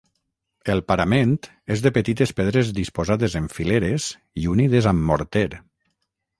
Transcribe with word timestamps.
El 0.75 0.79
parament 0.91 1.35
és 1.75 1.83
de 1.87 1.91
petites 1.99 2.33
pedres 2.41 2.73
disposades 2.79 3.37
en 3.43 3.53
fileres 3.59 4.11
i 4.45 4.51
unides 4.57 4.93
amb 4.97 5.09
morter. 5.13 5.49